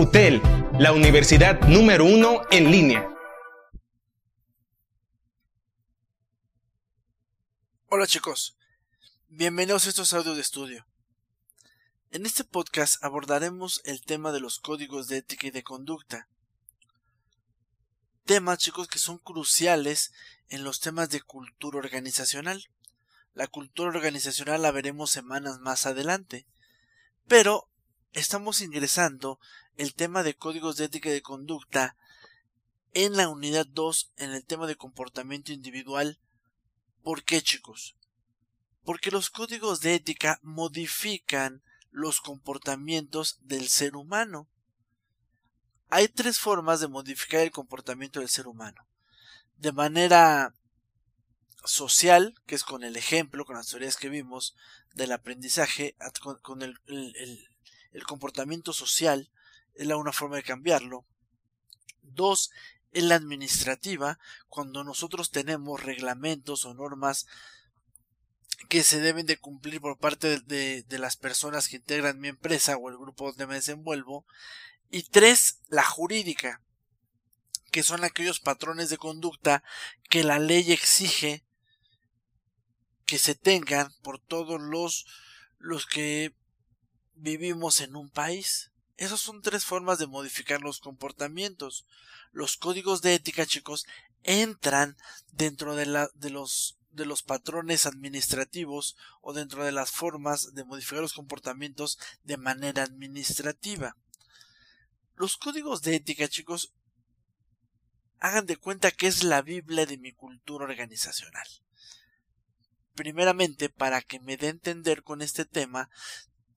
[0.00, 0.40] UTEL,
[0.78, 3.06] la universidad número uno en línea.
[7.86, 8.56] Hola chicos,
[9.28, 10.86] bienvenidos a estos audios de estudio.
[12.10, 16.30] En este podcast abordaremos el tema de los códigos de ética y de conducta.
[18.24, 20.12] Temas chicos que son cruciales
[20.48, 22.64] en los temas de cultura organizacional.
[23.34, 26.46] La cultura organizacional la veremos semanas más adelante.
[27.28, 27.68] Pero
[28.12, 29.38] estamos ingresando
[29.80, 31.96] el tema de códigos de ética y de conducta
[32.92, 36.18] en la unidad 2 en el tema de comportamiento individual
[37.02, 37.96] ¿Por qué, chicos?
[38.84, 44.48] Porque los códigos de ética modifican los comportamientos del ser humano.
[45.88, 48.86] Hay tres formas de modificar el comportamiento del ser humano.
[49.56, 50.54] De manera
[51.64, 54.54] social, que es con el ejemplo, con las teorías que vimos
[54.94, 55.96] del aprendizaje,
[56.42, 59.30] con, el, el, comportamiento social,
[59.74, 61.04] es la una forma de cambiarlo.
[62.02, 62.50] Dos,
[62.92, 67.26] en la administrativa, cuando nosotros tenemos reglamentos o normas
[68.68, 72.76] que se deben de cumplir por parte de, de, las personas que integran mi empresa
[72.76, 74.26] o el grupo donde me desenvuelvo.
[74.90, 76.60] Y tres, la jurídica,
[77.70, 79.62] que son aquellos patrones de conducta
[80.08, 81.44] que la ley exige
[83.06, 85.06] que se tengan por todos los,
[85.58, 86.32] los que
[87.14, 88.70] vivimos en un país.
[89.00, 91.86] Esas son tres formas de modificar los comportamientos
[92.32, 93.86] los códigos de ética, chicos,
[94.22, 94.96] entran
[95.32, 101.98] dentro de, los, los patrones administrativos o dentro de las formas de modificar los comportamientos
[102.22, 103.96] de manera administrativa.
[105.16, 106.72] Los códigos de ética, chicos,
[108.18, 111.46] hagan de cuenta que es la Biblia de mi cultura organizacional.
[112.94, 115.88] Primeramente, para que me dé entender con este tema,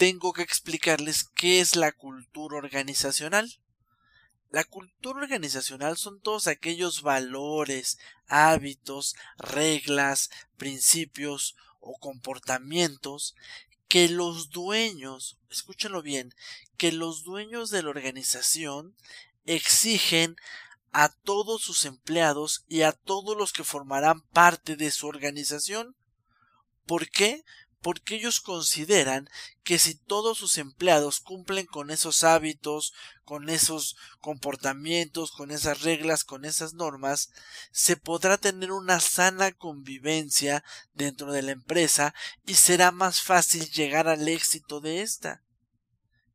[0.00, 3.60] tengo que explicarles qué es la cultura organizacional.
[4.48, 13.34] La cultura organizacional son todos aquellos valores, hábitos, reglas, principios o comportamientos
[13.88, 16.34] que los dueños, escúchenlo bien,
[16.78, 18.96] que los dueños de la organización
[19.44, 20.34] exigen
[20.92, 25.94] a todos sus empleados y a todos los que formarán parte de su organización.
[26.86, 27.44] ¿Por qué?
[27.80, 29.28] Porque ellos consideran
[29.62, 32.92] que si todos sus empleados cumplen con esos hábitos,
[33.24, 37.30] con esos comportamientos, con esas reglas, con esas normas,
[37.72, 42.14] se podrá tener una sana convivencia dentro de la empresa
[42.44, 45.42] y será más fácil llegar al éxito de esta.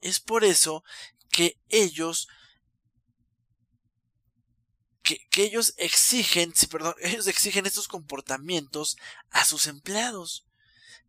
[0.00, 0.84] Es por eso
[1.30, 2.28] que ellos
[5.02, 8.96] que, que, ellos exigen, perdón, ellos exigen estos comportamientos
[9.30, 10.46] a sus empleados.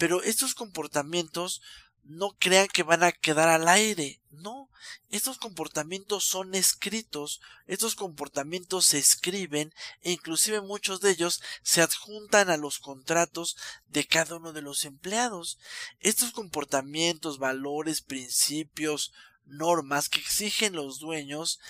[0.00, 1.60] Pero estos comportamientos
[2.04, 4.22] no crean que van a quedar al aire.
[4.30, 4.70] No,
[5.10, 12.48] estos comportamientos son escritos, estos comportamientos se escriben e inclusive muchos de ellos se adjuntan
[12.48, 13.58] a los contratos
[13.88, 15.58] de cada uno de los empleados.
[15.98, 19.12] Estos comportamientos, valores, principios,
[19.44, 21.60] normas que exigen los dueños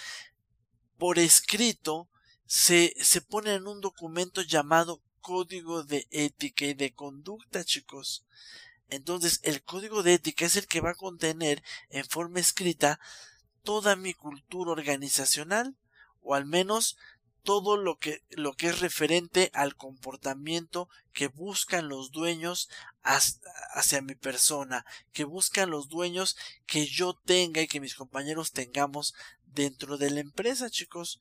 [0.99, 2.09] por escrito
[2.47, 8.25] se, se ponen en un documento llamado código de ética y de conducta, chicos.
[8.89, 12.99] Entonces, el código de ética es el que va a contener en forma escrita
[13.63, 15.77] toda mi cultura organizacional,
[16.23, 16.97] o al menos
[17.43, 22.69] todo lo que, lo que es referente al comportamiento que buscan los dueños
[23.03, 29.15] hacia mi persona, que buscan los dueños que yo tenga y que mis compañeros tengamos
[29.47, 31.21] dentro de la empresa, chicos.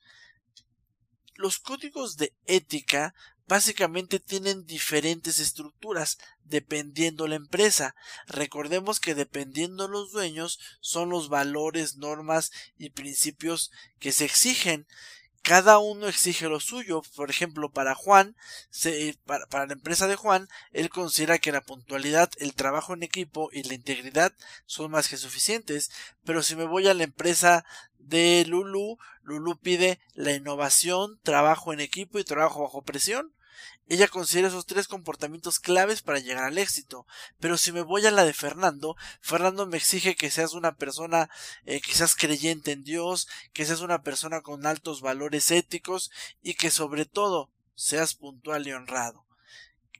[1.35, 3.13] Los códigos de ética
[3.49, 7.95] básicamente tienen diferentes estructuras dependiendo la empresa.
[8.27, 14.85] Recordemos que dependiendo los dueños son los valores, normas y principios que se exigen.
[15.41, 17.01] Cada uno exige lo suyo.
[17.15, 18.35] Por ejemplo, para Juan,
[19.25, 23.49] para, para, la empresa de Juan, él considera que la puntualidad, el trabajo en equipo
[23.51, 24.31] y la integridad
[24.67, 25.89] son más que suficientes.
[26.23, 27.65] Pero si me voy a la empresa
[27.97, 33.33] de Lulu, Lulu pide la innovación, trabajo en equipo y trabajo bajo presión.
[33.87, 37.07] Ella considera esos tres comportamientos claves para llegar al éxito.
[37.39, 41.29] Pero si me voy a la de Fernando, Fernando me exige que seas una persona
[41.65, 46.11] eh, que seas creyente en Dios, que seas una persona con altos valores éticos
[46.41, 49.25] y que sobre todo seas puntual y honrado.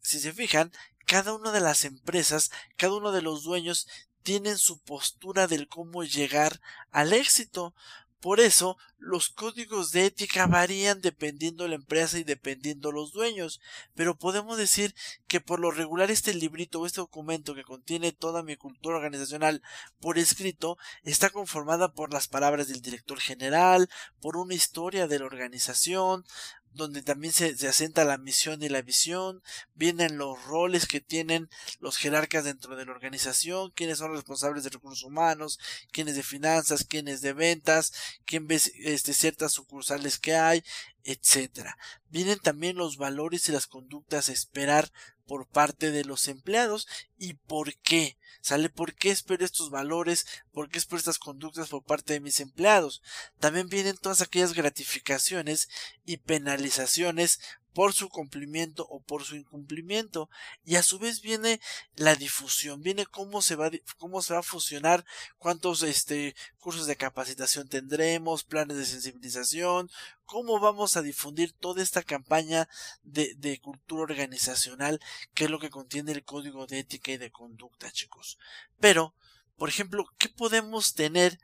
[0.01, 0.71] Si se fijan,
[1.05, 3.87] cada una de las empresas, cada uno de los dueños
[4.21, 6.61] tienen su postura del cómo llegar
[6.91, 7.73] al éxito.
[8.19, 13.61] Por eso, los códigos de ética varían dependiendo la empresa y dependiendo los dueños,
[13.95, 14.93] pero podemos decir
[15.27, 19.61] que por lo regular este librito o este documento que contiene toda mi cultura organizacional
[20.01, 23.89] por escrito está conformada por las palabras del director general,
[24.19, 26.25] por una historia de la organización,
[26.73, 29.41] donde también se, se, asenta la misión y la visión,
[29.75, 31.49] vienen los roles que tienen
[31.79, 35.59] los jerarcas dentro de la organización, quiénes son responsables de recursos humanos,
[35.91, 37.93] quiénes de finanzas, quiénes de ventas,
[38.25, 40.63] quién ve este, ciertas sucursales que hay,
[41.03, 41.77] etcétera.
[42.09, 44.91] Vienen también los valores y las conductas a esperar
[45.29, 46.87] por parte de los empleados
[47.17, 48.17] y por qué.
[48.41, 48.69] ¿Sale?
[48.69, 50.25] ¿Por qué espero estos valores?
[50.51, 53.03] ¿Por qué espero estas conductas por parte de mis empleados?
[53.39, 55.69] También vienen todas aquellas gratificaciones
[56.05, 57.39] y penalizaciones
[57.73, 60.29] por su cumplimiento o por su incumplimiento.
[60.63, 61.59] Y a su vez viene
[61.95, 65.05] la difusión viene cómo se va cómo se va a fusionar
[65.37, 69.89] cuántos este cursos de capacitación tendremos planes de sensibilización
[70.25, 72.69] cómo vamos a difundir toda esta campaña
[73.03, 74.99] de, de cultura organizacional
[75.33, 78.37] que es lo que contiene el código de ética y de conducta chicos.
[78.79, 79.13] Pero
[79.57, 81.39] por ejemplo qué podemos tener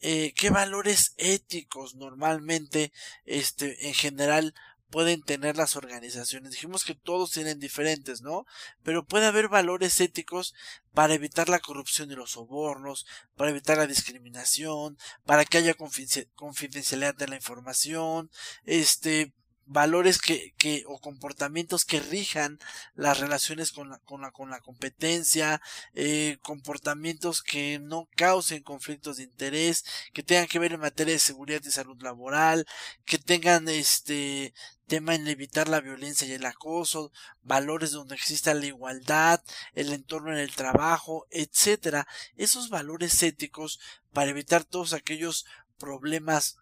[0.00, 2.92] eh, qué valores éticos normalmente
[3.24, 4.54] este en general
[4.94, 6.52] pueden tener las organizaciones.
[6.52, 8.46] Dijimos que todos tienen diferentes, ¿no?
[8.84, 10.54] Pero puede haber valores éticos
[10.92, 13.04] para evitar la corrupción y los sobornos,
[13.34, 14.96] para evitar la discriminación,
[15.26, 18.30] para que haya confidencialidad de la información,
[18.66, 19.32] este,
[19.66, 22.58] valores que, que o comportamientos que rijan
[22.94, 25.60] las relaciones con la, con la, con la competencia,
[25.94, 31.18] eh, comportamientos que no causen conflictos de interés, que tengan que ver en materia de
[31.20, 32.66] seguridad y salud laboral,
[33.04, 34.54] que tengan este
[34.86, 39.42] tema en evitar la violencia y el acoso, valores donde exista la igualdad,
[39.74, 43.80] el entorno en el trabajo, etcétera, esos valores éticos
[44.12, 45.46] para evitar todos aquellos
[45.78, 46.58] problemas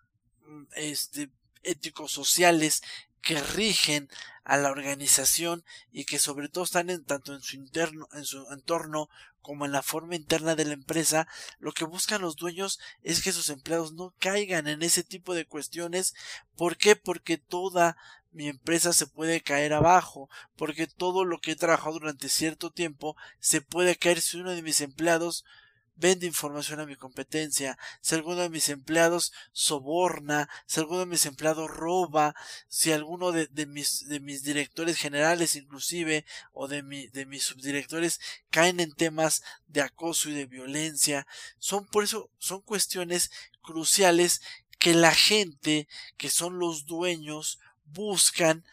[0.46, 1.30] mm, este
[1.64, 2.82] éticos sociales
[3.20, 4.08] que rigen
[4.44, 9.08] a la organización y que sobre todo están tanto en su interno, en su entorno
[9.40, 11.26] como en la forma interna de la empresa,
[11.58, 15.46] lo que buscan los dueños es que sus empleados no caigan en ese tipo de
[15.46, 16.14] cuestiones.
[16.56, 16.96] ¿Por qué?
[16.96, 17.96] Porque toda
[18.30, 23.16] mi empresa se puede caer abajo, porque todo lo que he trabajado durante cierto tiempo
[23.40, 25.44] se puede caer si uno de mis empleados
[25.94, 31.26] vende información a mi competencia, si alguno de mis empleados soborna, si alguno de mis
[31.26, 32.34] empleados roba,
[32.68, 38.20] si alguno de, mis, de mis directores generales inclusive o de, mi, de mis subdirectores
[38.50, 41.26] caen en temas de acoso y de violencia,
[41.58, 43.30] son por eso, son cuestiones
[43.60, 44.42] cruciales
[44.78, 45.86] que la gente,
[46.16, 48.64] que son los dueños, buscan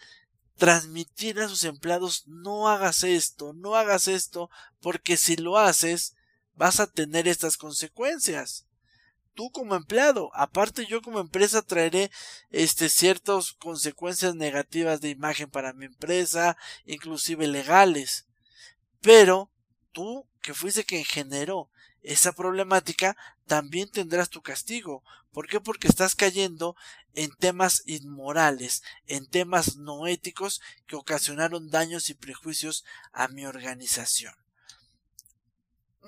[0.57, 4.49] transmitir a sus empleados no hagas esto, no hagas esto,
[4.81, 6.15] porque si lo haces,
[6.59, 8.65] vas a tener estas consecuencias.
[9.33, 12.11] Tú como empleado, aparte yo como empresa traeré
[12.49, 18.27] este ciertas consecuencias negativas de imagen para mi empresa, inclusive legales.
[18.99, 19.49] Pero
[19.93, 21.69] tú que fuiste quien generó
[22.01, 23.15] esa problemática,
[23.47, 25.01] también tendrás tu castigo.
[25.31, 25.61] ¿Por qué?
[25.61, 26.75] Porque estás cayendo
[27.13, 32.83] en temas inmorales, en temas no éticos que ocasionaron daños y prejuicios
[33.13, 34.33] a mi organización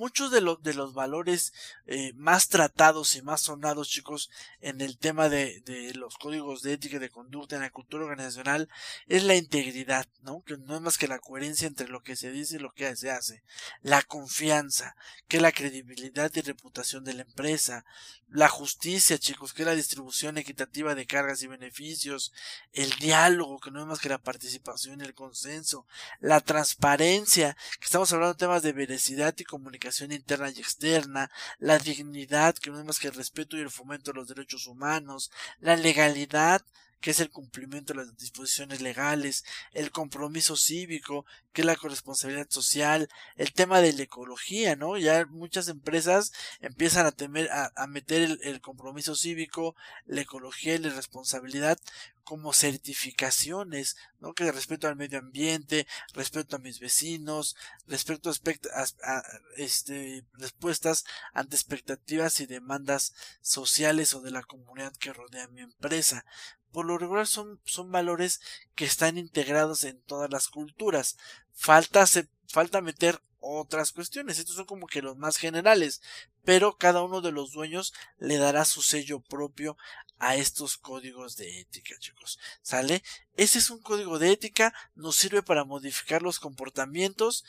[0.02, 1.54] muchos de, los de los valores
[1.86, 6.74] eh, más tratados y más sonados, chicos, en el tema de, de, los códigos de
[6.74, 8.68] ética y de conducta en la cultura organizacional
[9.06, 10.42] es la integridad, ¿no?
[10.44, 12.96] Que no es más que la coherencia entre lo que se dice y lo que
[12.96, 13.44] se hace.
[13.84, 14.96] La confianza,
[15.28, 17.86] que es la credibilidad y reputación de la empresa.
[18.28, 22.34] La justicia, chicos, que es la distribución equitativa de cargas y beneficios.
[22.72, 25.86] El diálogo, que no es más que la participación y el consenso.
[26.22, 31.30] La transparencia, que estamos hablando de temas de veracidad y comunicación interna y externa,
[31.60, 34.68] la dignidad, que no es más que el respeto y el fomento de los derechos
[34.68, 36.62] humanos, la legalidad,
[37.02, 39.44] que es el cumplimiento de las disposiciones legales,
[39.74, 44.98] el compromiso cívico, que es la corresponsabilidad social, el tema de la ecología, ¿no?
[44.98, 46.32] Ya muchas empresas
[46.62, 51.80] empiezan a temer, a, meter el, el, compromiso cívico, la ecología y la responsabilidad
[52.24, 54.34] como certificaciones, ¿no?
[54.34, 57.56] Que respeto al medio ambiente, respeto a mis vecinos,
[57.88, 59.24] respeto a, a,
[59.58, 66.26] este, respuestas ante expectativas y demandas sociales o de la comunidad que rodea mi empresa.
[66.72, 68.40] Por lo regular son, son valores
[68.76, 71.18] que están integrados en todas las culturas.
[71.54, 72.06] Falta,
[72.48, 74.40] falta meter otras cuestiones.
[74.40, 76.02] Estos son como que los más generales,
[76.46, 79.76] pero cada uno de los dueños le dará su sello propio
[80.20, 82.40] a estos códigos de ética, chicos.
[82.62, 83.04] ¿Sale?
[83.36, 87.44] Ese es un código de ética, nos sirve para modificar los comportamientos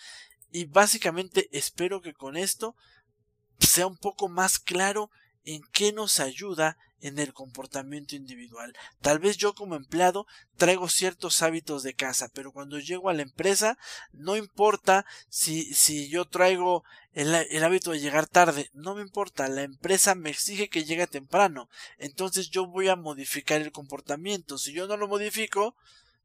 [0.51, 2.75] y básicamente espero que con esto
[3.59, 5.11] sea un poco más claro
[5.45, 8.75] en qué nos ayuda en el comportamiento individual.
[9.01, 13.23] Tal vez yo como empleado traigo ciertos hábitos de casa, pero cuando llego a la
[13.23, 13.77] empresa
[14.13, 19.49] no importa si, si yo traigo el, el, hábito de llegar tarde, no me importa,
[19.49, 21.69] la empresa me exige que llegue temprano,
[21.99, 25.75] entonces yo voy a modificar el comportamiento, si yo no lo modifico,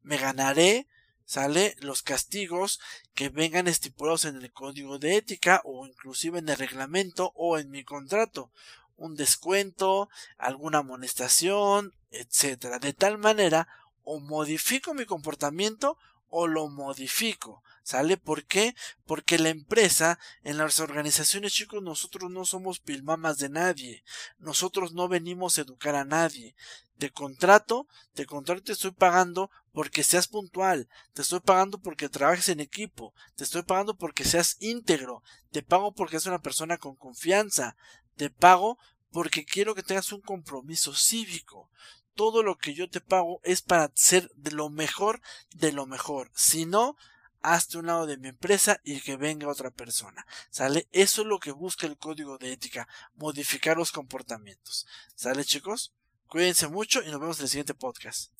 [0.02, 0.86] me ganaré
[1.28, 2.80] sale los castigos
[3.14, 7.70] que vengan estipulados en el código de ética o inclusive en el reglamento o en
[7.70, 8.50] mi contrato
[8.98, 12.78] un descuento, alguna amonestación, etcétera.
[12.78, 13.68] De tal manera,
[14.04, 15.96] o modifico mi comportamiento
[16.28, 17.62] o lo modifico.
[17.82, 18.18] ¿Sale?
[18.18, 18.74] ¿Por qué?
[19.06, 24.04] Porque la empresa, en las organizaciones, chicos, nosotros no somos pilmamas de nadie.
[24.38, 26.54] Nosotros no venimos a educar a nadie.
[26.98, 30.88] Te contrato, te contrato te estoy pagando porque seas puntual.
[31.14, 33.14] Te estoy pagando porque trabajes en equipo.
[33.36, 35.22] Te estoy pagando porque seas íntegro.
[35.50, 37.74] Te pago porque eres una persona con confianza.
[38.18, 38.78] Te pago
[39.12, 41.70] porque quiero que tengas un compromiso cívico.
[42.14, 45.22] Todo lo que yo te pago es para ser de lo mejor
[45.54, 46.32] de lo mejor.
[46.34, 46.96] Si no,
[47.42, 50.26] hazte un lado de mi empresa y que venga otra persona.
[50.50, 50.88] ¿Sale?
[50.90, 54.88] Eso es lo que busca el código de ética, modificar los comportamientos.
[55.14, 55.94] ¿Sale chicos?
[56.26, 58.32] Cuídense mucho y nos vemos en el siguiente podcast.